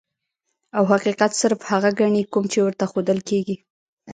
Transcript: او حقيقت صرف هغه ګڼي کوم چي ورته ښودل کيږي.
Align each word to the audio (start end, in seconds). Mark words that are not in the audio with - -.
او 0.77 0.83
حقيقت 0.93 1.31
صرف 1.41 1.59
هغه 1.71 1.89
ګڼي 1.99 2.21
کوم 2.33 2.45
چي 2.51 2.59
ورته 2.61 2.83
ښودل 2.91 3.19
کيږي. 3.29 3.55